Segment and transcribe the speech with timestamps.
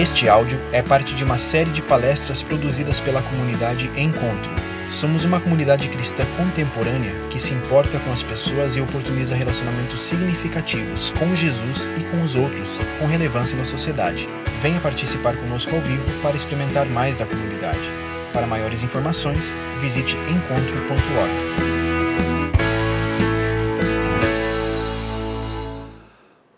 [0.00, 4.50] Este áudio é parte de uma série de palestras produzidas pela comunidade Encontro.
[4.88, 11.12] Somos uma comunidade cristã contemporânea que se importa com as pessoas e oportuniza relacionamentos significativos
[11.18, 14.26] com Jesus e com os outros, com relevância na sociedade.
[14.62, 17.92] Venha participar conosco ao vivo para experimentar mais da comunidade.
[18.32, 21.30] Para maiores informações, visite encontro.org.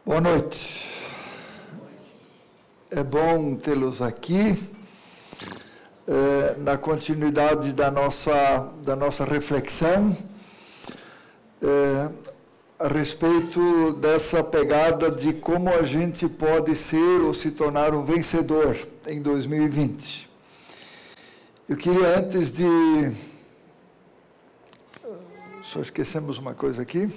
[0.06, 0.91] Boa noite.
[2.94, 4.54] É bom tê-los aqui
[6.06, 10.14] é, na continuidade da nossa, da nossa reflexão
[11.62, 12.10] é,
[12.78, 18.76] a respeito dessa pegada de como a gente pode ser ou se tornar um vencedor
[19.06, 20.28] em 2020.
[21.70, 23.10] Eu queria antes de.
[25.64, 27.08] Só esquecemos uma coisa aqui.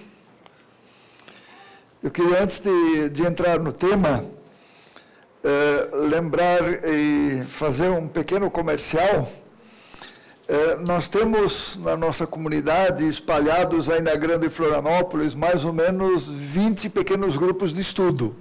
[2.02, 4.24] Eu queria antes de, de entrar no tema
[5.48, 9.30] eh, lembrar e fazer um pequeno comercial.
[10.48, 16.90] Eh, nós temos na nossa comunidade, espalhados aí na Grande Florianópolis, mais ou menos 20
[16.90, 18.36] pequenos grupos de estudo,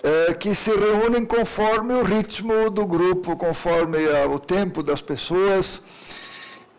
[0.00, 3.98] eh, que se reúnem conforme o ritmo do grupo, conforme
[4.32, 5.82] o tempo das pessoas.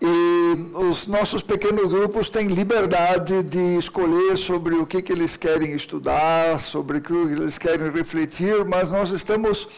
[0.03, 5.73] E os nossos pequenos grupos têm liberdade de escolher sobre o que, que eles querem
[5.73, 9.69] estudar, sobre o que eles querem refletir, mas nós estamos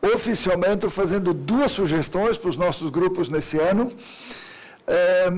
[0.00, 3.90] oficialmente fazendo duas sugestões para os nossos grupos nesse ano.
[4.86, 5.32] É,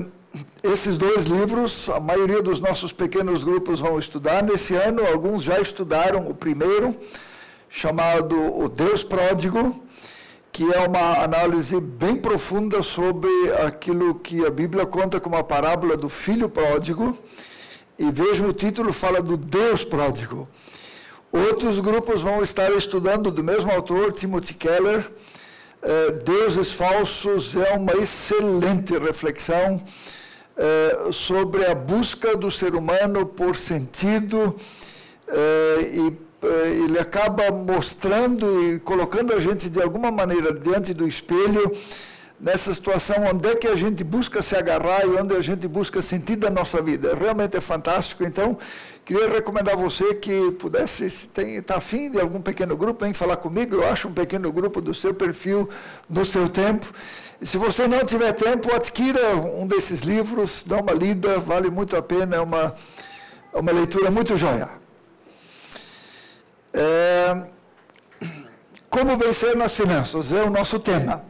[0.63, 5.59] esses dois livros, a maioria dos nossos pequenos grupos vão estudar nesse ano, alguns já
[5.59, 6.95] estudaram o primeiro,
[7.67, 9.83] chamado O Deus Pródigo,
[10.55, 13.29] que é uma análise bem profunda sobre
[13.67, 17.19] aquilo que a Bíblia conta como a parábola do filho pródigo.
[17.99, 20.47] E veja o título fala do Deus pródigo.
[21.29, 25.11] Outros grupos vão estar estudando do mesmo autor, Timothy Keller.
[25.81, 29.83] Eh, Deuses falsos é uma excelente reflexão
[30.55, 34.55] eh, sobre a busca do ser humano por sentido
[35.27, 36.24] eh, e
[36.95, 41.69] ele acaba mostrando e colocando a gente de alguma maneira diante do espelho
[42.39, 46.01] nessa situação onde é que a gente busca se agarrar e onde a gente busca
[46.01, 47.13] sentido da nossa vida.
[47.13, 48.23] Realmente é fantástico.
[48.23, 48.57] Então,
[49.03, 53.37] queria recomendar a você que pudesse, se está afim de algum pequeno grupo, vem falar
[53.37, 53.75] comigo.
[53.75, 55.69] Eu acho um pequeno grupo do seu perfil,
[56.09, 56.87] no seu tempo.
[57.41, 61.95] E se você não tiver tempo, adquira um desses livros, dá uma lida, vale muito
[61.97, 62.73] a pena, é uma,
[63.53, 64.84] é uma leitura muito joia.
[66.77, 67.41] É,
[68.89, 71.23] como vencer nas finanças é o nosso tema.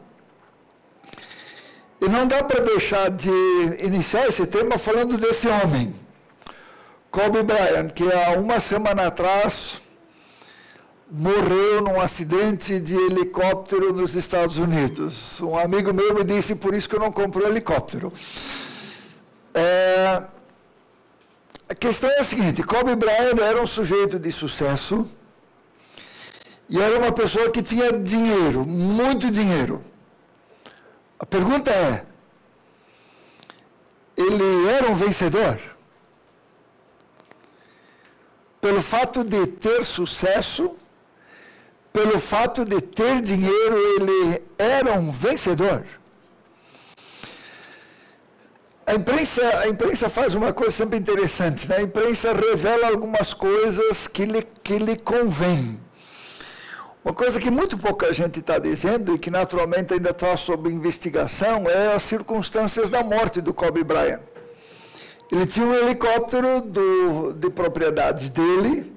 [2.00, 3.30] E não dá para deixar de
[3.80, 5.94] iniciar esse tema falando desse homem,
[7.10, 9.80] Kobe Bryant, que há uma semana atrás
[11.08, 15.40] morreu num acidente de helicóptero nos Estados Unidos.
[15.40, 18.12] Um amigo meu me disse, por isso que eu não compro helicóptero.
[19.54, 20.22] É,
[21.68, 25.08] a questão é a seguinte, Kobe Bryant era um sujeito de sucesso,
[26.68, 29.82] e era uma pessoa que tinha dinheiro, muito dinheiro.
[31.18, 32.04] A pergunta é:
[34.16, 35.58] ele era um vencedor?
[38.60, 40.74] Pelo fato de ter sucesso,
[41.92, 45.84] pelo fato de ter dinheiro, ele era um vencedor?
[48.84, 51.76] A imprensa, a imprensa faz uma coisa sempre interessante, né?
[51.76, 55.85] A imprensa revela algumas coisas que lhe, que lhe convém.
[57.06, 61.70] Uma coisa que muito pouca gente está dizendo e que naturalmente ainda está sob investigação
[61.70, 64.18] é as circunstâncias da morte do Kobe Bryant.
[65.30, 68.92] Ele tinha um helicóptero do, de propriedade dele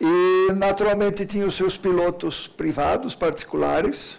[0.00, 4.16] e naturalmente tinha os seus pilotos privados, particulares.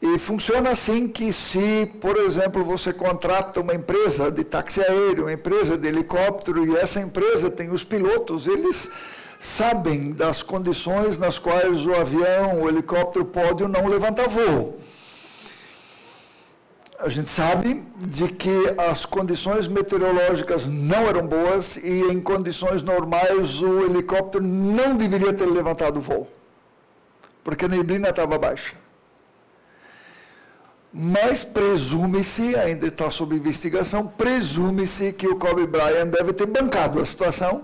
[0.00, 5.32] E funciona assim que se, por exemplo, você contrata uma empresa de táxi aéreo, uma
[5.32, 8.88] empresa de helicóptero, e essa empresa tem os pilotos, eles
[9.38, 14.80] sabem das condições nas quais o avião, o helicóptero pode ou não levantar voo.
[16.98, 23.62] A gente sabe de que as condições meteorológicas não eram boas e em condições normais
[23.62, 26.26] o helicóptero não deveria ter levantado voo,
[27.44, 28.74] porque a neblina estava baixa.
[30.92, 37.06] Mas presume-se, ainda está sob investigação, presume-se que o Kobe Bryant deve ter bancado a
[37.06, 37.62] situação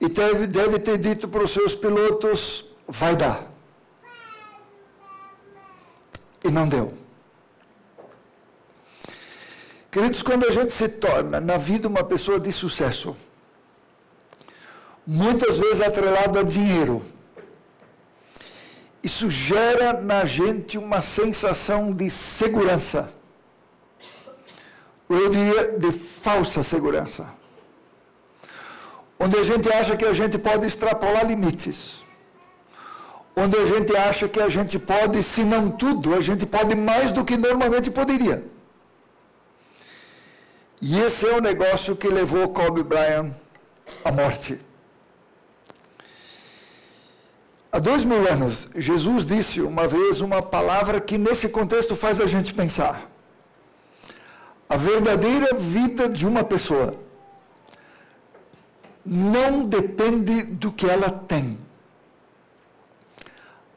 [0.00, 3.50] e deve, deve ter dito para os seus pilotos: vai dar.
[6.44, 6.92] E não deu.
[9.90, 13.16] Queridos, quando a gente se torna na vida uma pessoa de sucesso,
[15.06, 17.02] muitas vezes atrelado a dinheiro,
[19.02, 23.14] isso gera na gente uma sensação de segurança.
[25.08, 27.35] Eu diria de falsa segurança.
[29.18, 32.04] Onde a gente acha que a gente pode extrapolar limites.
[33.34, 37.12] Onde a gente acha que a gente pode, se não tudo, a gente pode mais
[37.12, 38.44] do que normalmente poderia.
[40.80, 43.30] E esse é o negócio que levou Kobe Bryant
[44.04, 44.60] à morte.
[47.72, 52.26] Há dois mil anos, Jesus disse uma vez uma palavra que nesse contexto faz a
[52.26, 53.10] gente pensar.
[54.68, 56.94] A verdadeira vida de uma pessoa
[59.06, 61.58] não depende do que ela tem,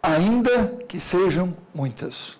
[0.01, 2.37] ainda que sejam muitas.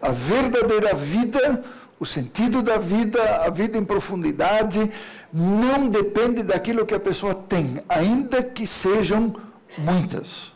[0.00, 1.64] A verdadeira vida
[2.00, 4.90] o sentido da vida, a vida em profundidade,
[5.32, 9.34] não depende daquilo que a pessoa tem, ainda que sejam
[9.76, 10.52] muitas.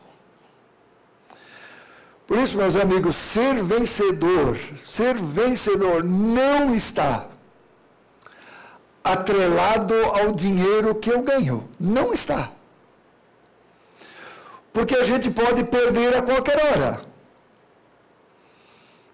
[2.26, 7.26] Por isso, meus amigos, ser vencedor, ser vencedor não está
[9.02, 11.68] atrelado ao dinheiro que eu ganho.
[11.78, 12.50] Não está.
[14.72, 17.12] Porque a gente pode perder a qualquer hora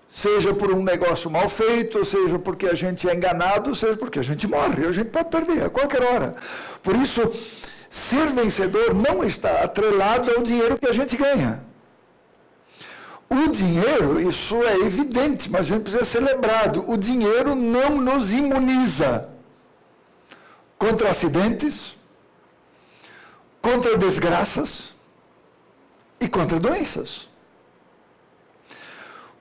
[0.08, 4.22] seja por um negócio mal feito, seja porque a gente é enganado, seja porque a
[4.22, 6.34] gente morre, a gente pode perder a qualquer hora.
[6.82, 7.20] Por isso,
[7.88, 11.62] ser vencedor não está atrelado ao dinheiro que a gente ganha.
[13.30, 18.32] O dinheiro, isso é evidente, mas a gente precisa ser lembrado: o dinheiro não nos
[18.32, 19.28] imuniza
[20.78, 21.96] contra acidentes,
[23.60, 24.94] contra desgraças
[26.20, 27.28] e contra doenças.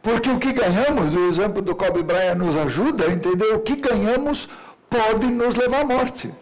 [0.01, 3.75] Porque o que ganhamos, o exemplo do Kobe Bryant nos ajuda a entender, o que
[3.75, 4.50] ganhamos
[4.89, 6.34] pode nos levar à morte.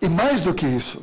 [0.00, 1.02] E mais do que isso,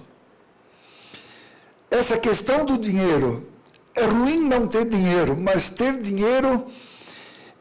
[1.89, 3.47] essa questão do dinheiro,
[3.95, 6.67] é ruim não ter dinheiro, mas ter dinheiro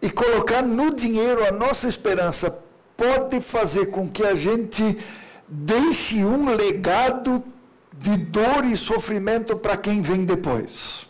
[0.01, 2.62] e colocar no dinheiro a nossa esperança
[2.97, 4.99] pode fazer com que a gente
[5.49, 7.44] deixe um legado
[7.93, 11.06] de dor e sofrimento para quem vem depois.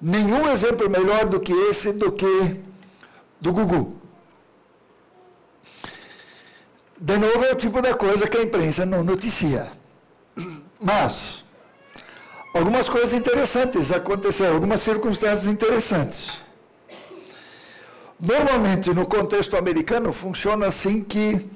[0.00, 2.60] Nenhum exemplo melhor do que esse, do que
[3.40, 3.96] do Gugu.
[6.98, 9.68] De novo, é o tipo da coisa que a imprensa não noticia.
[10.78, 11.44] Mas,
[12.54, 16.40] algumas coisas interessantes aconteceram, algumas circunstâncias interessantes.
[18.20, 21.50] Normalmente, no contexto americano, funciona assim que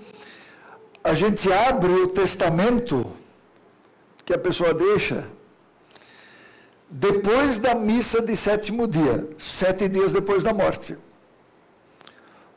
[1.02, 3.06] a gente abre o testamento
[4.24, 5.26] que a pessoa deixa
[6.88, 10.96] depois da missa de sétimo dia, sete dias depois da morte.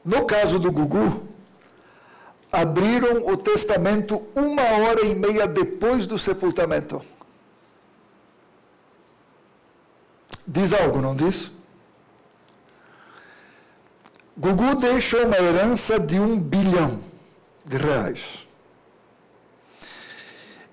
[0.05, 1.23] No caso do Gugu,
[2.49, 7.01] abriram o testamento uma hora e meia depois do sepultamento.
[10.47, 11.51] Diz algo, não diz?
[14.37, 16.99] Gugu deixou uma herança de um bilhão
[17.65, 18.47] de reais.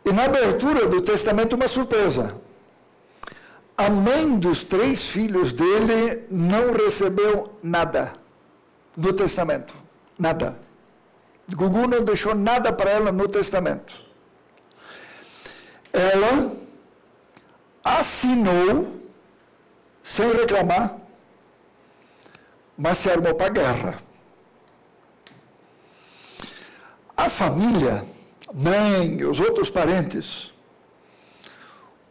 [0.05, 2.37] E na abertura do testamento, uma surpresa.
[3.77, 8.13] A mãe dos três filhos dele não recebeu nada
[8.97, 9.75] no testamento.
[10.19, 10.59] Nada.
[11.49, 13.95] Gugu não deixou nada para ela no testamento.
[15.91, 16.53] Ela
[17.83, 18.95] assinou,
[20.03, 20.99] sem reclamar,
[22.77, 23.95] mas se armou para a guerra.
[27.17, 28.05] A família,
[28.53, 30.53] mãe, os outros parentes,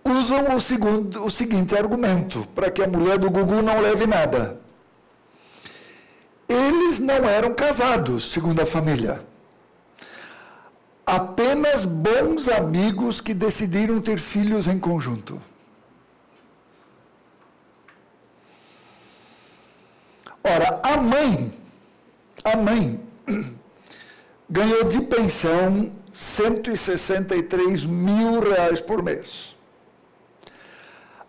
[0.04, 4.60] usam o, segundo, o seguinte argumento para que a mulher do Gugu não leve nada.
[6.48, 9.22] Eles não eram casados, segundo a família.
[11.06, 15.42] Apenas bons amigos que decidiram ter filhos em conjunto.
[20.44, 21.54] Ora, a mãe,
[22.44, 23.00] a mãe,
[24.50, 29.56] ganhou de pensão 163 mil reais por mês.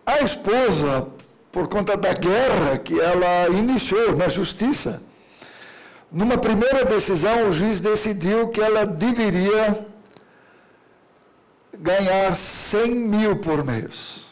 [0.05, 1.07] A esposa,
[1.51, 5.01] por conta da guerra que ela iniciou na justiça,
[6.11, 9.85] numa primeira decisão, o juiz decidiu que ela deveria
[11.79, 14.24] ganhar 100 mil por mês.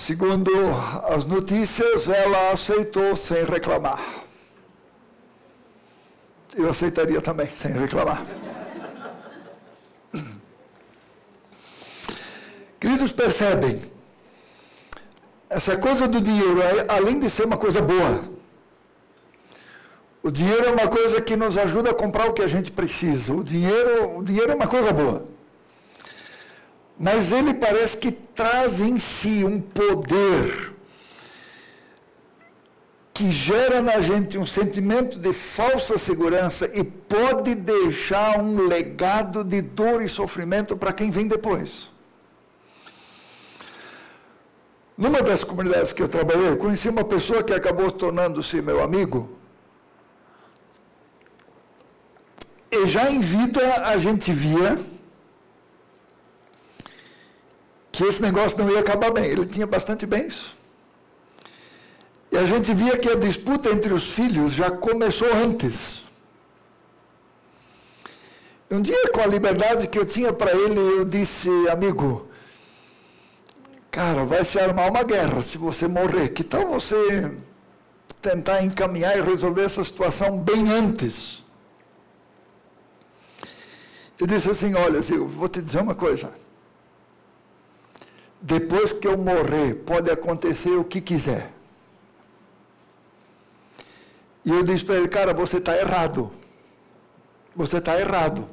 [0.00, 0.50] Segundo
[1.14, 4.02] as notícias, ela aceitou sem reclamar.
[6.56, 8.24] Eu aceitaria também, sem reclamar.
[12.80, 13.78] Queridos, percebem?
[15.50, 18.24] Essa coisa do dinheiro, além de ser uma coisa boa,
[20.22, 23.34] o dinheiro é uma coisa que nos ajuda a comprar o que a gente precisa.
[23.34, 25.28] O dinheiro, o dinheiro é uma coisa boa.
[27.00, 30.74] Mas ele parece que traz em si um poder
[33.14, 39.62] que gera na gente um sentimento de falsa segurança e pode deixar um legado de
[39.62, 41.90] dor e sofrimento para quem vem depois.
[44.96, 49.38] Numa das comunidades que eu trabalhei, conheci uma pessoa que acabou tornando-se meu amigo.
[52.70, 54.78] E já em vida a gente via
[58.00, 59.26] que esse negócio não ia acabar bem.
[59.26, 60.54] Ele tinha bastante bens.
[62.32, 66.02] E a gente via que a disputa entre os filhos já começou antes.
[68.70, 72.26] Um dia, com a liberdade que eu tinha para ele, eu disse, amigo,
[73.90, 76.30] cara, vai se armar uma guerra se você morrer.
[76.30, 77.30] Que tal você
[78.22, 81.44] tentar encaminhar e resolver essa situação bem antes?
[84.18, 86.30] Ele disse assim: Olha, eu vou te dizer uma coisa.
[88.40, 91.50] Depois que eu morrer, pode acontecer o que quiser.
[94.44, 96.32] E eu disse para ele, cara, você está errado.
[97.54, 98.48] Você está errado.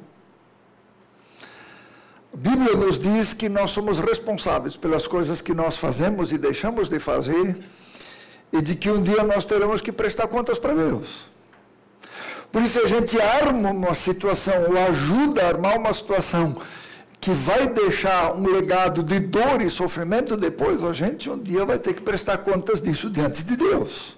[2.32, 6.88] A Bíblia nos diz que nós somos responsáveis pelas coisas que nós fazemos e deixamos
[6.88, 7.56] de fazer,
[8.52, 11.26] e de que um dia nós teremos que prestar contas para Deus.
[12.52, 16.60] Por isso a gente arma uma situação, ou ajuda a armar uma situação
[17.28, 21.78] que vai deixar um legado de dor e sofrimento depois, a gente um dia vai
[21.78, 24.16] ter que prestar contas disso diante de Deus.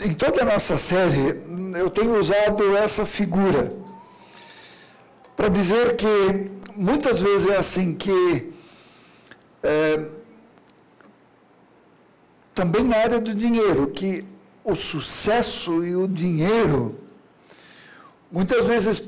[0.00, 1.42] Em toda a nossa série,
[1.76, 3.74] eu tenho usado essa figura
[5.34, 8.52] para dizer que muitas vezes é assim que
[9.64, 10.00] é,
[12.54, 14.24] também na área do dinheiro, que
[14.62, 17.00] o sucesso e o dinheiro
[18.30, 19.00] muitas vezes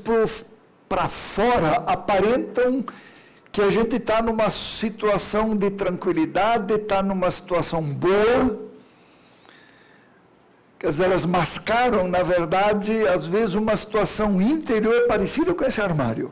[0.87, 2.83] para fora aparentam
[3.51, 8.67] que a gente está numa situação de tranquilidade, está numa situação boa,
[10.79, 16.31] Quer dizer, elas mascaram, na verdade, às vezes uma situação interior parecida com esse armário.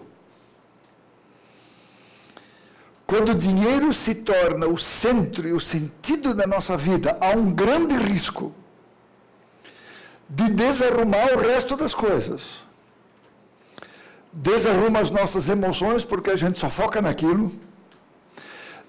[3.07, 7.51] Quando o dinheiro se torna o centro e o sentido da nossa vida, há um
[7.51, 8.53] grande risco
[10.29, 12.64] de desarrumar o resto das coisas.
[14.35, 17.51] Desarruma as nossas emoções porque a gente só foca naquilo.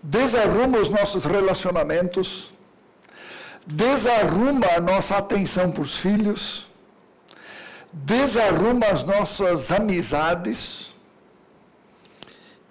[0.03, 2.57] Desarruma os nossos relacionamentos
[3.67, 6.69] desarruma a nossa atenção para os filhos,
[7.93, 10.95] desarruma as nossas amizades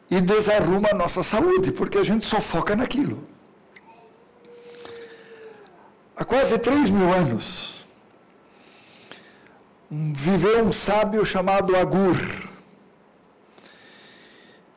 [0.10, 3.27] e desarruma a nossa saúde, porque a gente só foca naquilo.
[6.15, 7.86] Há quase três mil anos,
[9.91, 12.44] viveu um sábio chamado Agur.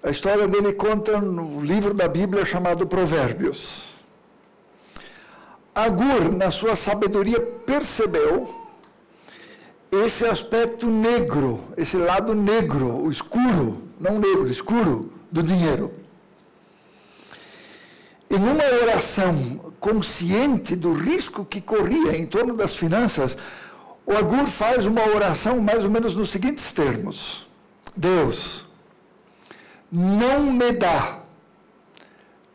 [0.02, 3.88] A história dele conta no livro da Bíblia chamado Provérbios.
[5.74, 8.54] Agur, na sua sabedoria, percebeu
[9.90, 15.92] esse aspecto negro, esse lado negro, o escuro, não negro, escuro do dinheiro.
[18.30, 23.36] E numa oração consciente do risco que corria em torno das finanças,
[24.06, 27.46] o Agur faz uma oração mais ou menos nos seguintes termos:
[27.96, 28.67] Deus,
[29.90, 31.20] não me dá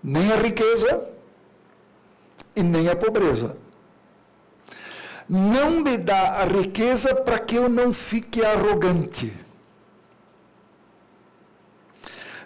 [0.03, 1.13] nem a riqueza,
[2.55, 3.57] e nem a pobreza.
[5.27, 9.35] Não me dá a riqueza para que eu não fique arrogante.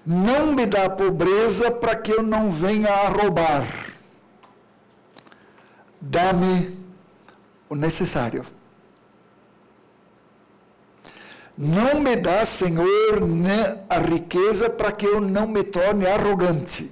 [0.05, 3.65] Não me dá a pobreza para que eu não venha a roubar.
[5.99, 6.77] Dá-me
[7.67, 8.45] o necessário.
[11.57, 12.87] Não me dá, Senhor,
[13.89, 16.91] a riqueza para que eu não me torne arrogante.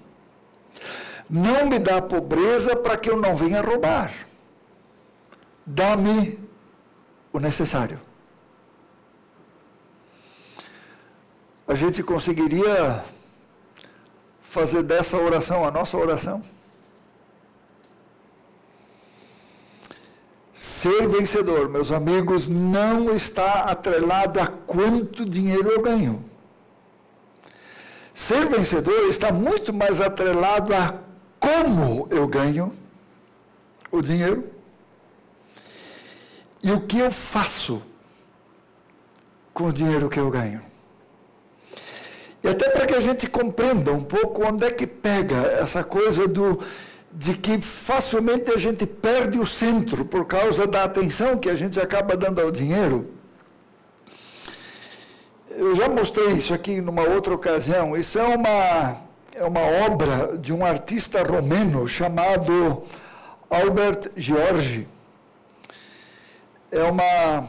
[1.29, 4.11] Não me dá pobreza para que eu não venha roubar.
[5.65, 6.39] Dá-me
[7.31, 8.01] o necessário.
[11.67, 13.03] A gente conseguiria
[14.41, 16.41] fazer dessa oração a nossa oração?
[20.55, 26.23] Ser vencedor, meus amigos, não está atrelado a quanto dinheiro eu ganho.
[28.13, 30.95] Ser vencedor está muito mais atrelado a
[31.41, 32.71] como eu ganho
[33.91, 34.49] o dinheiro
[36.63, 37.81] e o que eu faço
[39.53, 40.61] com o dinheiro que eu ganho.
[42.41, 46.25] E até para que a gente compreenda um pouco onde é que pega essa coisa
[46.25, 46.57] do
[47.17, 51.79] de que facilmente a gente perde o centro por causa da atenção que a gente
[51.79, 53.09] acaba dando ao dinheiro.
[55.49, 57.95] eu já mostrei isso aqui numa outra ocasião.
[57.95, 58.97] Isso é uma,
[59.33, 62.83] é uma obra de um artista romeno chamado
[63.49, 64.85] Albert Giorgi.
[66.69, 67.47] É uma,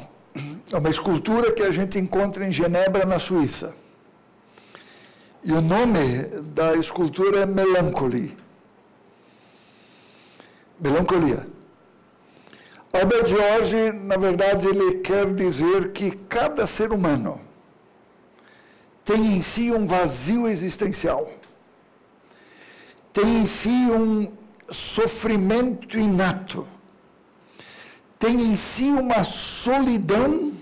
[0.73, 3.75] é uma escultura que a gente encontra em Genebra, na Suíça.
[5.43, 6.23] E o nome
[6.55, 8.46] da escultura é Melancholy.
[10.79, 11.47] Melancolia.
[12.93, 17.41] Albert George, na verdade, ele quer dizer que cada ser humano
[19.05, 21.31] tem em si um vazio existencial,
[23.13, 24.33] tem em si um
[24.71, 26.67] sofrimento inato,
[28.19, 30.53] tem em si uma solidão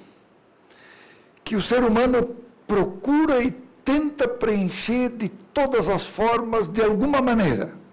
[1.45, 3.51] que o ser humano procura e
[3.85, 7.84] tenta preencher de todas as formas, de alguma maneira.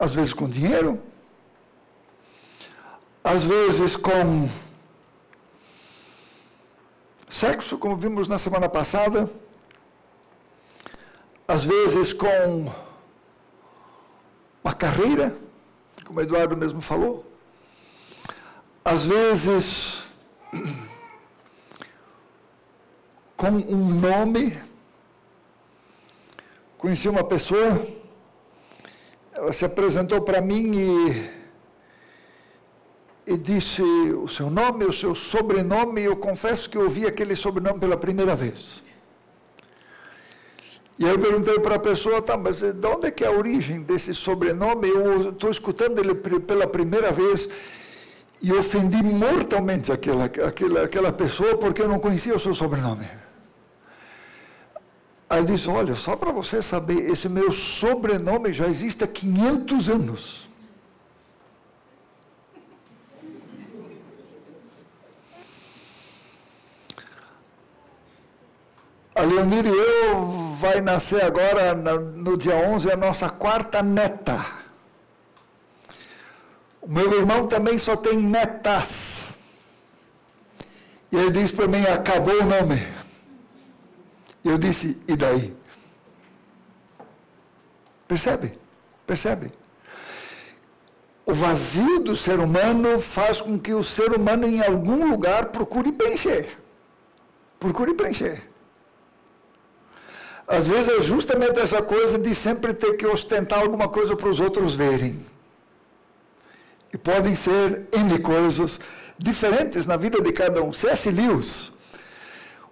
[0.00, 0.98] Às vezes com dinheiro,
[3.22, 4.48] às vezes com
[7.28, 9.30] sexo, como vimos na semana passada,
[11.46, 12.72] às vezes com
[14.64, 15.36] uma carreira,
[16.04, 17.30] como Eduardo mesmo falou,
[18.82, 20.08] às vezes
[23.36, 24.58] com um nome.
[26.78, 27.99] Conheci uma pessoa,
[29.40, 31.30] ela se apresentou para mim e,
[33.32, 37.80] e disse o seu nome, o seu sobrenome, e eu confesso que ouvi aquele sobrenome
[37.80, 38.82] pela primeira vez.
[40.98, 43.80] E eu perguntei para a pessoa, tá, mas de onde é que é a origem
[43.80, 44.90] desse sobrenome?
[44.90, 47.48] Eu estou escutando ele pela primeira vez
[48.42, 53.08] e ofendi mortalmente aquela, aquela, aquela pessoa porque eu não conhecia o seu sobrenome.
[55.30, 59.88] Aí ele disse: Olha, só para você saber, esse meu sobrenome já existe há 500
[59.88, 60.50] anos.
[69.14, 74.44] A Leonir e eu vai nascer agora, no dia 11, a nossa quarta neta.
[76.80, 79.22] O meu irmão também só tem netas.
[81.12, 82.99] E ele disse para mim: acabou o nome.
[84.44, 85.54] Eu disse, e daí?
[88.08, 88.58] Percebe?
[89.06, 89.52] Percebe?
[91.26, 95.92] O vazio do ser humano faz com que o ser humano, em algum lugar, procure
[95.92, 96.58] preencher.
[97.58, 98.42] Procure preencher.
[100.48, 104.40] Às vezes é justamente essa coisa de sempre ter que ostentar alguma coisa para os
[104.40, 105.24] outros verem.
[106.92, 108.80] E podem ser N coisas
[109.16, 110.72] diferentes na vida de cada um.
[110.72, 111.08] C.S.
[111.10, 111.70] Lewis,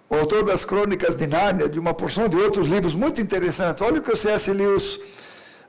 [0.09, 3.81] o autor das Crônicas de Nárnia, de uma porção de outros livros muito interessantes.
[3.81, 4.51] Olha o que o C.S.
[4.51, 4.99] Lewis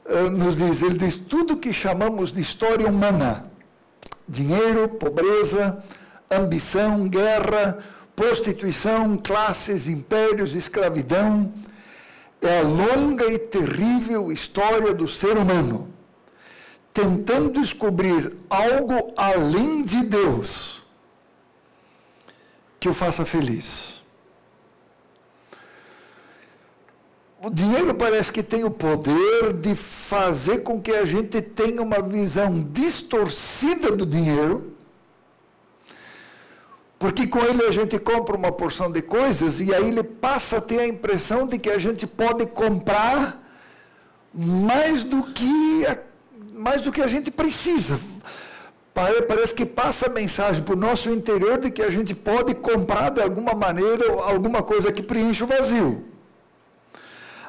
[0.07, 0.83] uh, nos diz.
[0.83, 3.45] Ele diz: tudo que chamamos de história humana,
[4.27, 5.85] dinheiro, pobreza,
[6.31, 7.79] ambição, guerra,
[8.17, 11.53] prostituição, classes, impérios, escravidão,
[12.41, 15.91] é a longa e terrível história do ser humano,
[16.95, 20.83] tentando descobrir algo além de Deus
[22.79, 24.00] que o faça feliz.
[27.43, 32.03] O dinheiro parece que tem o poder de fazer com que a gente tenha uma
[32.03, 34.75] visão distorcida do dinheiro,
[36.99, 40.61] porque com ele a gente compra uma porção de coisas e aí ele passa a
[40.61, 43.43] ter a impressão de que a gente pode comprar
[44.35, 45.97] mais do que a,
[46.53, 47.99] mais do que a gente precisa.
[48.93, 53.09] Parece que passa a mensagem para o nosso interior de que a gente pode comprar
[53.09, 56.10] de alguma maneira alguma coisa que preenche o vazio.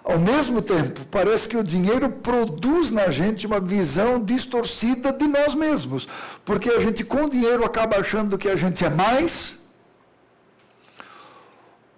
[0.04, 5.54] Ao mesmo tempo, parece que o dinheiro produz na gente uma visão distorcida de nós
[5.54, 6.08] mesmos,
[6.44, 9.58] porque a gente com o dinheiro acaba achando que a gente é mais,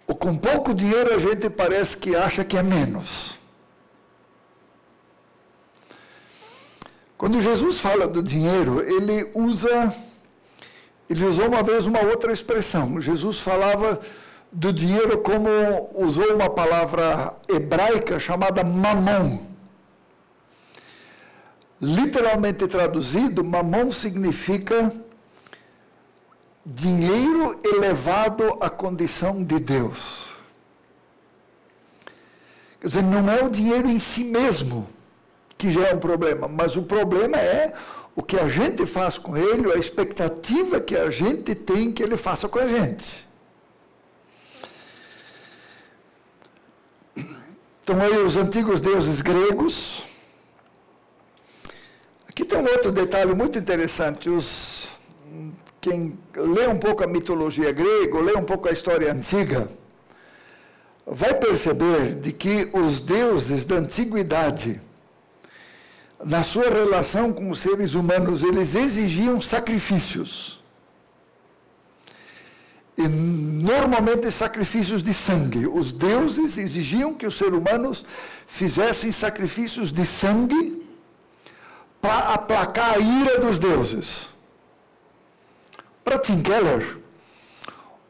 [0.06, 3.40] ou com pouco dinheiro a gente parece que acha que é menos.
[7.18, 9.94] Quando Jesus fala do dinheiro, ele usa
[11.10, 13.00] ele usou uma vez uma outra expressão.
[13.00, 14.00] Jesus falava
[14.54, 15.50] do dinheiro como
[15.96, 19.40] usou uma palavra hebraica chamada mamon.
[21.82, 24.94] Literalmente traduzido, mamon significa
[26.64, 30.32] dinheiro elevado à condição de Deus.
[32.80, 34.88] Quer dizer, não é o dinheiro em si mesmo
[35.58, 37.74] que já é um problema, mas o problema é
[38.16, 42.18] o que a gente faz com ele, a expectativa que a gente tem que ele
[42.18, 43.33] faça com a gente.
[47.84, 50.04] Então, aí os antigos deuses gregos.
[52.30, 54.30] Aqui tem um outro detalhe muito interessante.
[54.30, 54.84] Os
[55.82, 59.68] quem lê um pouco a mitologia grega, lê um pouco a história antiga,
[61.06, 64.80] vai perceber de que os deuses da antiguidade,
[66.24, 70.63] na sua relação com os seres humanos, eles exigiam sacrifícios.
[72.98, 75.66] E normalmente sacrifícios de sangue.
[75.66, 78.06] Os deuses exigiam que os seres humanos
[78.46, 80.84] fizessem sacrifícios de sangue
[82.00, 84.28] para aplacar a ira dos deuses.
[86.04, 86.98] Para Tim Keller,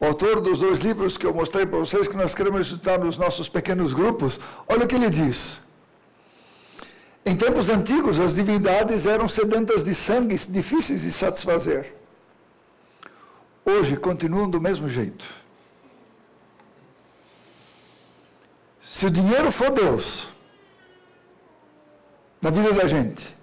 [0.00, 3.48] autor dos dois livros que eu mostrei para vocês, que nós queremos estudar nos nossos
[3.48, 5.58] pequenos grupos, olha o que ele diz.
[7.24, 11.93] Em tempos antigos, as divindades eram sedentas de sangue, difíceis de satisfazer.
[13.64, 15.24] Hoje continuam do mesmo jeito.
[18.80, 20.28] Se o dinheiro for Deus,
[22.40, 23.34] na vida da gente,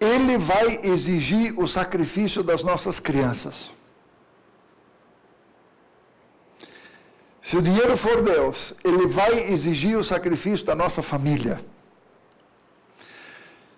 [0.00, 3.70] ele vai exigir o sacrifício das nossas crianças.
[7.40, 11.60] Se o dinheiro for Deus, ele vai exigir o sacrifício da nossa família.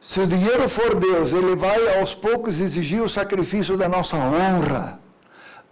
[0.09, 5.01] Se o dinheiro for Deus, ele vai aos poucos exigir o sacrifício da nossa honra,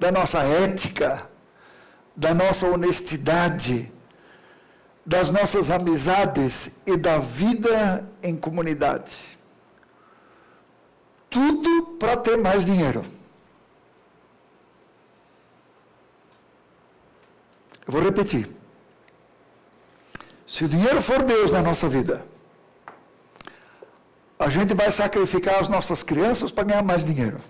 [0.00, 1.10] da nossa ética,
[2.16, 3.92] da nossa honestidade,
[5.04, 9.32] das nossas amizades e da vida em comunidade
[11.32, 13.02] tudo para ter mais dinheiro.
[17.86, 18.48] Eu vou repetir.
[20.46, 22.22] Se o dinheiro for Deus na nossa vida,
[24.44, 27.40] a gente vai sacrificar as nossas crianças para ganhar mais dinheiro.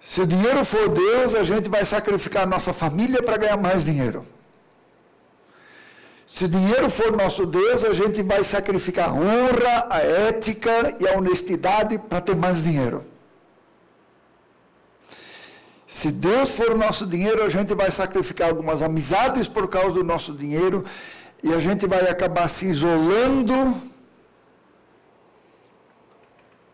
[0.00, 4.26] Se o dinheiro for Deus, a gente vai sacrificar nossa família para ganhar mais dinheiro.
[6.26, 11.06] Se o dinheiro for nosso Deus, a gente vai sacrificar a honra, a ética e
[11.06, 13.04] a honestidade para ter mais dinheiro.
[15.86, 20.32] Se Deus for nosso dinheiro, a gente vai sacrificar algumas amizades por causa do nosso
[20.32, 20.82] dinheiro
[21.42, 23.80] e a gente vai acabar se isolando.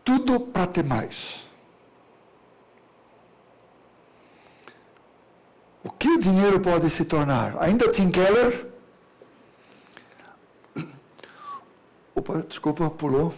[0.03, 1.47] Tudo para ter mais.
[5.83, 7.55] O que o dinheiro pode se tornar?
[7.61, 8.69] Ainda Tim Keller
[12.19, 13.33] Opa, desculpa, pulou.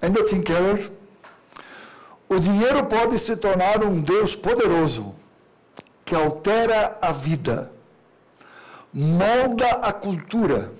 [0.00, 0.90] Ainda Tim Keller.
[2.26, 5.14] O dinheiro pode se tornar um Deus poderoso
[6.08, 7.70] que altera a vida,
[8.92, 10.72] molda a cultura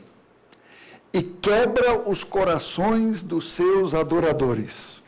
[1.12, 4.98] e quebra os corações dos seus adoradores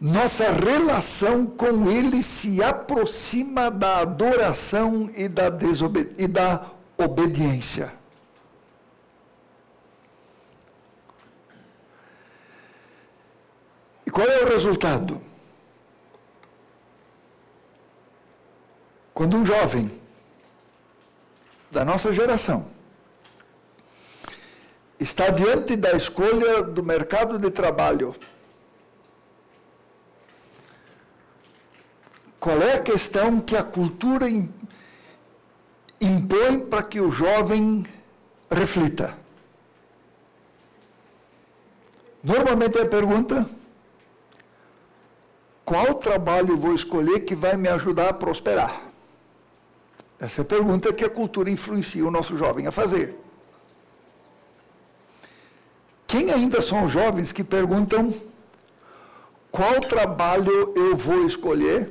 [0.00, 5.48] nossa relação com Ele se aproxima da adoração e da,
[6.16, 6.64] e da
[6.96, 7.92] obediência.
[14.06, 15.20] E qual é o resultado?
[19.12, 19.90] Quando um jovem
[21.70, 22.66] da nossa geração
[24.98, 28.14] está diante da escolha do mercado de trabalho,
[32.40, 34.26] Qual é a questão que a cultura
[36.00, 37.84] impõe para que o jovem
[38.50, 39.14] reflita?
[42.24, 43.46] Normalmente é a pergunta:
[45.66, 48.89] qual trabalho vou escolher que vai me ajudar a prosperar?
[50.20, 53.18] Essa é a pergunta que a cultura influencia o nosso jovem a fazer.
[56.06, 58.12] Quem ainda são jovens que perguntam
[59.50, 61.90] qual trabalho eu vou escolher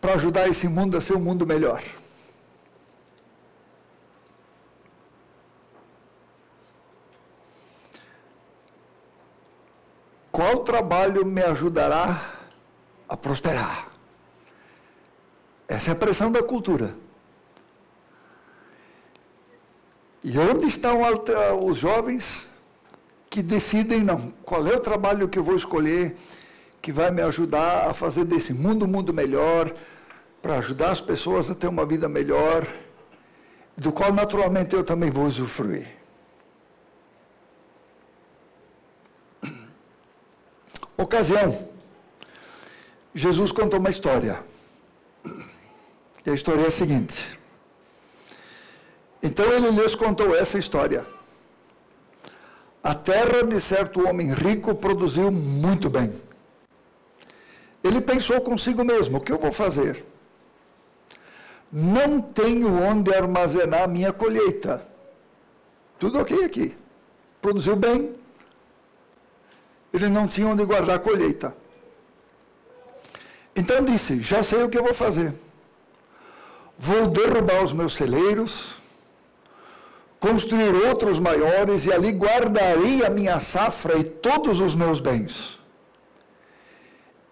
[0.00, 1.82] para ajudar esse mundo a ser um mundo melhor.
[10.30, 12.20] Qual trabalho me ajudará
[13.08, 13.91] a prosperar?
[15.72, 16.94] Essa é a pressão da cultura.
[20.22, 21.00] E onde estão
[21.64, 22.50] os jovens
[23.30, 26.18] que decidem, não, qual é o trabalho que eu vou escolher
[26.82, 29.72] que vai me ajudar a fazer desse mundo um mundo melhor,
[30.42, 32.66] para ajudar as pessoas a ter uma vida melhor,
[33.74, 35.86] do qual naturalmente eu também vou usufruir.
[40.98, 41.66] Ocasião.
[43.14, 44.44] Jesus contou uma história.
[46.24, 47.38] E a história é a seguinte.
[49.22, 51.04] Então ele lhes contou essa história.
[52.82, 56.12] A terra de certo homem rico produziu muito bem.
[57.82, 60.04] Ele pensou consigo mesmo: o que eu vou fazer?
[61.72, 64.86] Não tenho onde armazenar minha colheita.
[65.98, 66.76] tudo ok aqui.
[67.40, 68.14] Produziu bem.
[69.92, 71.56] Ele não tinha onde guardar a colheita.
[73.54, 75.32] Então disse: Já sei o que eu vou fazer.
[76.84, 78.74] Vou derrubar os meus celeiros,
[80.18, 85.60] construir outros maiores, e ali guardarei a minha safra e todos os meus bens.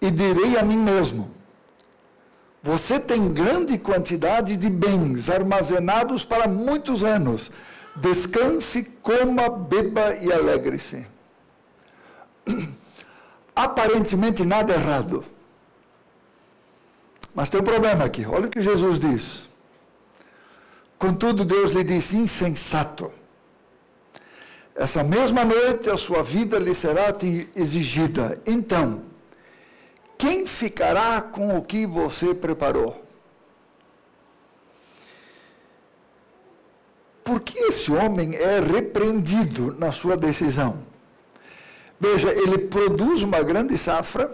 [0.00, 1.32] E direi a mim mesmo:
[2.62, 7.50] Você tem grande quantidade de bens armazenados para muitos anos.
[7.96, 11.04] Descanse, coma, beba e alegre-se.
[13.56, 15.24] Aparentemente nada errado.
[17.34, 18.26] Mas tem um problema aqui.
[18.26, 19.48] Olha o que Jesus diz.
[20.98, 23.12] Contudo, Deus lhe disse: insensato.
[24.74, 27.14] Essa mesma noite a sua vida lhe será
[27.54, 28.40] exigida.
[28.46, 29.02] Então,
[30.16, 33.04] quem ficará com o que você preparou?
[37.24, 40.82] Por que esse homem é repreendido na sua decisão?
[41.98, 44.30] Veja, ele produz uma grande safra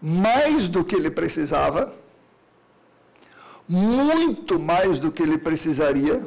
[0.00, 1.92] mais do que ele precisava,
[3.68, 6.26] muito mais do que ele precisaria.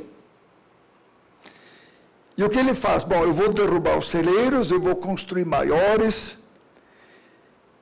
[2.37, 3.03] E o que ele faz?
[3.03, 6.37] Bom, eu vou derrubar os celeiros, eu vou construir maiores,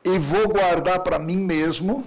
[0.03, 2.05] e vou guardar para mim mesmo.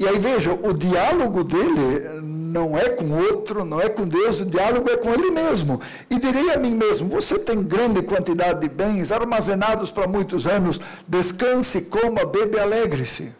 [0.00, 4.46] E aí veja, o diálogo dele não é com outro, não é com Deus, o
[4.46, 5.78] diálogo é com ele mesmo.
[6.08, 10.80] E direi a mim mesmo: Você tem grande quantidade de bens armazenados para muitos anos,
[11.06, 13.30] descanse, coma, bebe, alegre-se.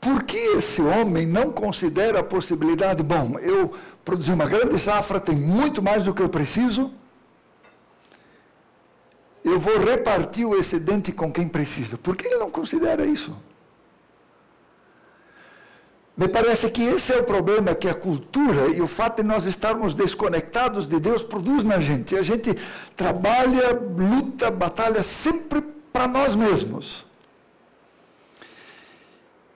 [0.00, 5.36] Por que esse homem não considera a possibilidade, bom, eu produzi uma grande safra, tem
[5.36, 6.90] muito mais do que eu preciso,
[9.44, 11.98] eu vou repartir o excedente com quem precisa.
[11.98, 13.36] Por que ele não considera isso?
[16.18, 19.46] Me parece que esse é o problema que a cultura e o fato de nós
[19.46, 22.16] estarmos desconectados de Deus produz na gente.
[22.16, 22.58] A gente
[22.96, 27.06] trabalha, luta, batalha sempre para nós mesmos.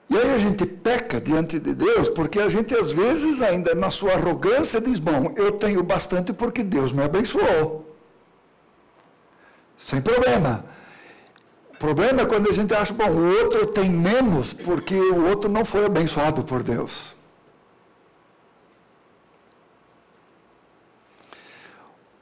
[0.09, 3.91] E aí a gente peca diante de Deus, porque a gente às vezes ainda na
[3.91, 7.93] sua arrogância diz: "Bom, eu tenho bastante porque Deus me abençoou".
[9.77, 10.63] Sem problema
[11.83, 15.65] problema é quando a gente acha, bom, o outro tem menos porque o outro não
[15.65, 17.13] foi abençoado por Deus.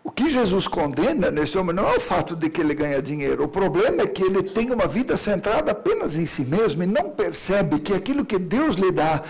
[0.03, 3.43] O que Jesus condena nesse homem não é o fato de que ele ganha dinheiro.
[3.43, 7.11] O problema é que ele tem uma vida centrada apenas em si mesmo e não
[7.11, 9.21] percebe que aquilo que Deus lhe dá,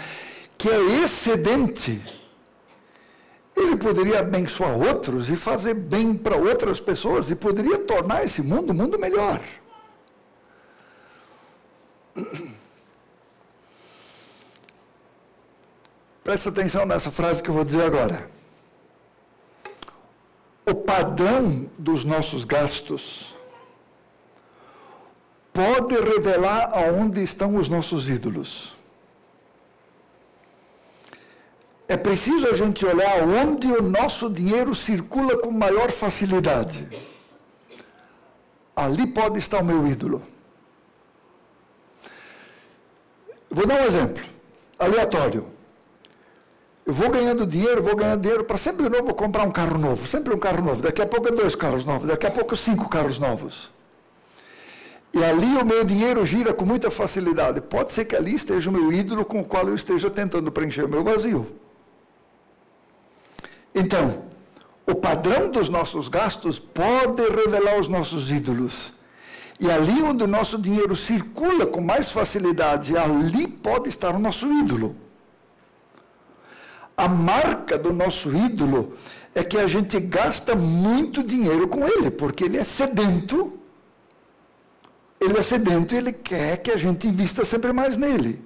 [0.58, 2.02] que é excedente,
[3.54, 8.72] ele poderia abençoar outros e fazer bem para outras pessoas e poderia tornar esse mundo
[8.72, 9.42] um mundo melhor.
[16.24, 18.30] Presta atenção nessa frase que eu vou dizer agora.
[20.66, 23.36] O padrão dos nossos gastos
[25.52, 28.76] pode revelar aonde estão os nossos ídolos.
[31.88, 36.88] É preciso a gente olhar onde o nosso dinheiro circula com maior facilidade.
[38.74, 40.22] Ali pode estar o meu ídolo.
[43.52, 44.24] Vou dar um exemplo,
[44.80, 45.46] aleatório.
[46.86, 49.78] Eu vou ganhando dinheiro, vou ganhando dinheiro para sempre de novo vou comprar um carro
[49.78, 50.82] novo, sempre um carro novo.
[50.82, 53.70] Daqui a pouco é dois carros novos, daqui a pouco cinco carros novos.
[55.14, 57.60] E ali o meu dinheiro gira com muita facilidade.
[57.60, 60.86] Pode ser que ali esteja o meu ídolo com o qual eu esteja tentando preencher
[60.86, 61.46] o meu vazio.
[63.76, 64.24] Então,
[64.86, 68.94] o padrão dos nossos gastos pode revelar os nossos ídolos.
[69.62, 74.52] E ali onde o nosso dinheiro circula com mais facilidade, ali pode estar o nosso
[74.52, 74.96] ídolo.
[76.98, 78.96] A marca do nosso ídolo
[79.36, 83.54] é que a gente gasta muito dinheiro com ele, porque ele é sedento.
[85.20, 88.44] Ele é sedento e ele quer que a gente invista sempre mais nele.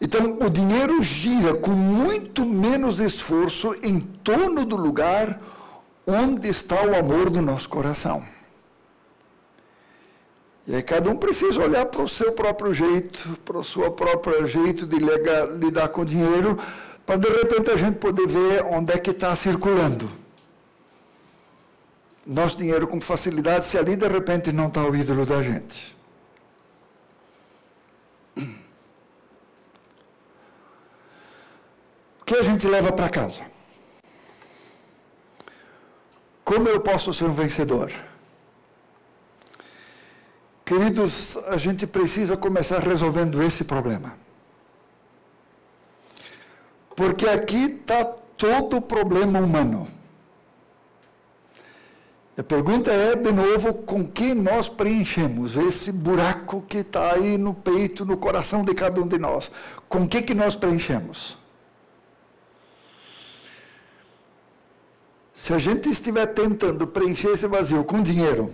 [0.00, 5.40] Então, o dinheiro gira com muito menos esforço em torno do lugar
[6.04, 8.31] onde está o amor do nosso coração.
[10.66, 14.46] E aí cada um precisa olhar para o seu próprio jeito, para o seu próprio
[14.46, 16.56] jeito de lidar com o dinheiro,
[17.04, 20.08] para de repente a gente poder ver onde é que está circulando.
[22.24, 25.96] Nosso dinheiro com facilidade, se ali de repente não está o ídolo da gente.
[32.20, 33.42] O que a gente leva para casa?
[36.44, 37.92] Como eu posso ser um vencedor?
[40.64, 44.14] Queridos, a gente precisa começar resolvendo esse problema.
[46.94, 49.88] Porque aqui está todo problema humano.
[52.36, 57.52] A pergunta é, de novo, com que nós preenchemos esse buraco que está aí no
[57.52, 59.50] peito, no coração de cada um de nós?
[59.88, 61.36] Com que, que nós preenchemos?
[65.34, 68.52] Se a gente estiver tentando preencher esse vazio com dinheiro,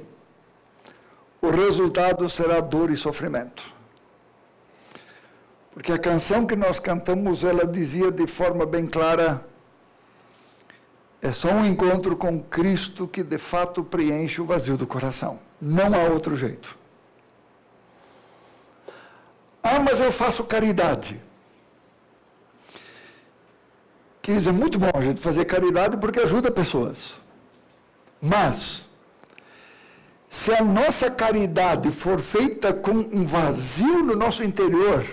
[1.40, 3.62] o resultado será dor e sofrimento.
[5.70, 9.46] Porque a canção que nós cantamos, ela dizia de forma bem clara:
[11.22, 15.38] é só um encontro com Cristo que de fato preenche o vazio do coração.
[15.60, 16.76] Não há outro jeito.
[19.62, 21.20] Ah, mas eu faço caridade.
[24.22, 27.20] Queridos, é muito bom a gente fazer caridade porque ajuda pessoas.
[28.20, 28.87] Mas,
[30.28, 35.04] se a nossa caridade for feita com um vazio no nosso interior,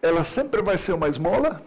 [0.00, 1.62] ela sempre vai ser uma esmola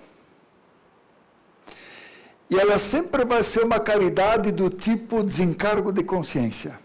[2.49, 6.79] e ela sempre vai ser uma caridade do tipo desencargo de consciência.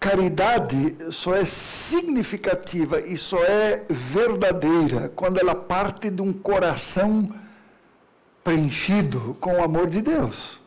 [0.00, 7.32] Caridade só é significativa e só é verdadeira quando ela parte de um coração
[8.50, 10.58] preenchido com o amor de Deus.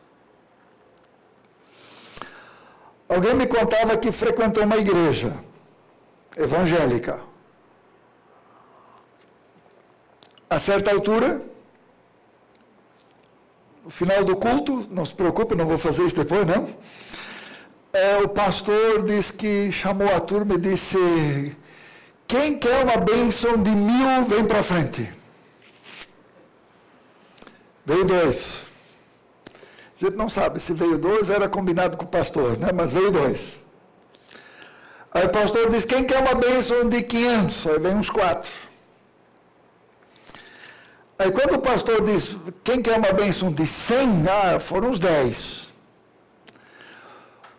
[3.09, 5.35] Alguém me contava que frequentou uma igreja
[6.37, 7.19] evangélica.
[10.49, 11.41] A certa altura,
[13.83, 16.65] no final do culto, não se preocupe, não vou fazer isso depois, não
[17.91, 21.55] é, o pastor diz que chamou a turma e disse:
[22.27, 25.22] Quem quer uma bênção de mil, vem para frente.
[27.85, 28.61] Veio dois.
[29.99, 32.71] A gente não sabe se veio dois, era combinado com o pastor, né?
[32.71, 33.57] mas veio dois.
[35.13, 37.67] Aí o pastor diz: Quem quer uma bênção de 500?
[37.67, 38.51] Aí vem uns quatro.
[41.19, 44.25] Aí quando o pastor diz: Quem quer uma bênção de 100?
[44.27, 45.63] Ah, foram os dez.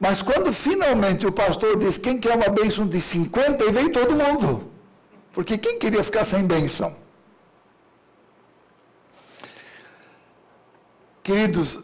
[0.01, 4.15] Mas quando finalmente o pastor diz quem quer uma bênção de 50, e vem todo
[4.15, 4.71] mundo.
[5.33, 6.95] Porque quem queria ficar sem bênção?
[11.25, 11.81] Queridos,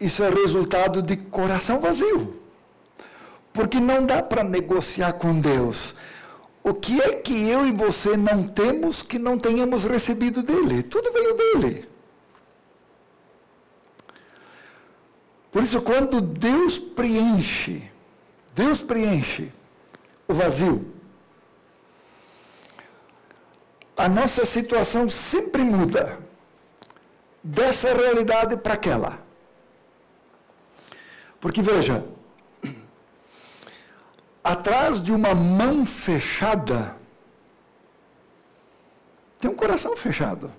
[0.00, 2.40] isso é resultado de coração vazio.
[3.52, 5.94] Porque não dá para negociar com Deus.
[6.64, 10.82] O que é que eu e você não temos que não tenhamos recebido dele?
[10.82, 11.88] Tudo veio dele.
[15.52, 17.90] Por isso, quando Deus preenche,
[18.54, 19.52] Deus preenche
[20.26, 20.94] o vazio,
[23.94, 26.27] a nossa situação sempre muda
[27.48, 29.18] dessa realidade para aquela.
[31.40, 32.04] Porque veja,
[34.44, 36.94] atrás de uma mão fechada,
[39.38, 40.52] tem um coração fechado.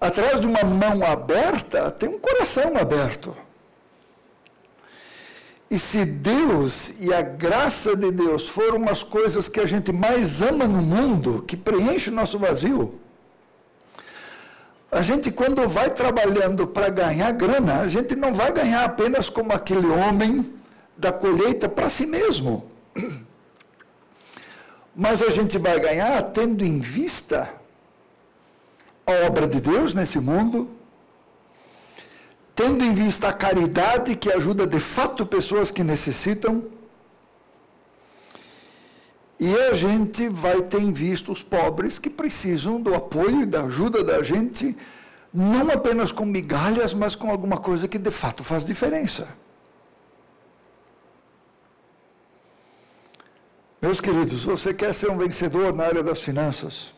[0.00, 3.36] Atrás de uma mão aberta, tem um coração aberto.
[5.70, 10.42] E se Deus e a graça de Deus foram as coisas que a gente mais
[10.42, 13.00] ama no mundo, que preenche o nosso vazio,
[14.94, 19.52] a gente, quando vai trabalhando para ganhar grana, a gente não vai ganhar apenas como
[19.52, 20.54] aquele homem
[20.96, 22.70] da colheita para si mesmo.
[24.94, 27.52] Mas a gente vai ganhar tendo em vista
[29.04, 30.70] a obra de Deus nesse mundo,
[32.54, 36.62] tendo em vista a caridade que ajuda de fato pessoas que necessitam,
[39.38, 43.64] e a gente vai ter em vista os pobres que precisam do apoio e da
[43.64, 44.76] ajuda da gente,
[45.32, 49.28] não apenas com migalhas, mas com alguma coisa que de fato faz diferença.
[53.82, 56.94] Meus queridos, você quer ser um vencedor na área das finanças?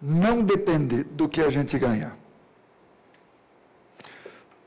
[0.00, 2.16] não depende do que a gente ganha.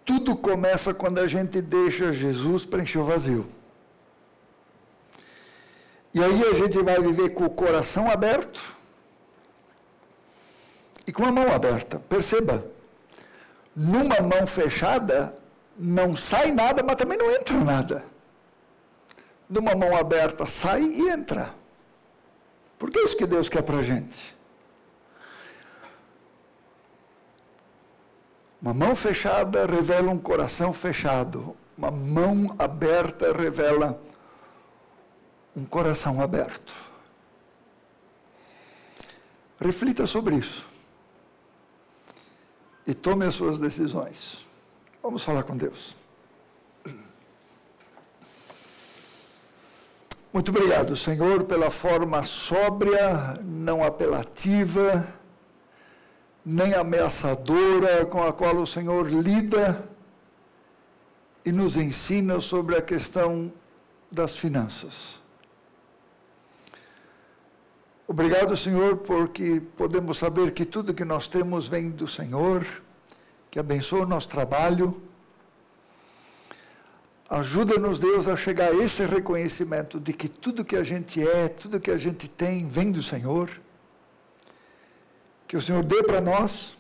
[0.04, 3.46] Tudo começa quando a gente deixa Jesus preencher o vazio.
[6.14, 8.76] E aí a gente vai viver com o coração aberto
[11.08, 12.00] e com a mão aberta.
[12.00, 12.66] Perceba,
[13.76, 15.36] numa mão fechada
[15.78, 18.04] não sai nada, mas também não entra nada.
[19.50, 21.54] Numa mão aberta sai e entra.
[22.78, 24.36] Porque é isso que Deus quer para a gente.
[28.62, 31.56] Uma mão fechada revela um coração fechado.
[31.78, 34.00] Uma mão aberta revela
[35.56, 36.74] um coração aberto.
[39.60, 40.68] Reflita sobre isso.
[42.88, 44.48] E tome as suas decisões.
[45.04, 45.96] Vamos falar com Deus.
[50.34, 55.06] Muito obrigado, Senhor, pela forma sóbria, não apelativa,
[56.44, 59.88] nem ameaçadora com a qual o Senhor lida
[61.46, 63.52] e nos ensina sobre a questão
[64.10, 65.21] das finanças.
[68.12, 72.68] Obrigado, Senhor, porque podemos saber que tudo que nós temos vem do Senhor,
[73.50, 75.02] que abençoa o nosso trabalho.
[77.30, 81.80] Ajuda-nos, Deus, a chegar a esse reconhecimento de que tudo que a gente é, tudo
[81.80, 83.50] que a gente tem, vem do Senhor.
[85.48, 86.76] Que o Senhor dê para nós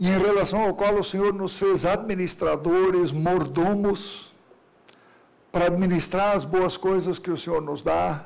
[0.00, 4.34] e em relação ao qual o Senhor nos fez administradores, mordomos,
[5.52, 8.24] para administrar as boas coisas que o Senhor nos dá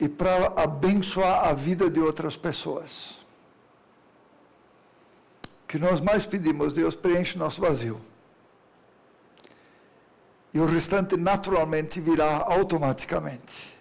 [0.00, 3.20] e para abençoar a vida de outras pessoas.
[5.62, 8.00] O que nós mais pedimos, Deus preenche nosso vazio.
[10.52, 13.78] E o restante naturalmente virá automaticamente.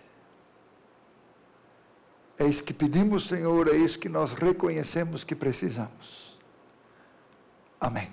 [2.37, 6.37] É isso que pedimos, Senhor, é isso que nós reconhecemos que precisamos.
[7.79, 8.09] Amém.